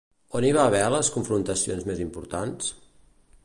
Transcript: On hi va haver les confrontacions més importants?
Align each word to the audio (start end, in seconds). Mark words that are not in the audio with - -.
On 0.37 0.45
hi 0.47 0.49
va 0.55 0.63
haver 0.69 0.79
les 0.93 1.11
confrontacions 1.17 1.85
més 1.91 2.03
importants? 2.09 2.75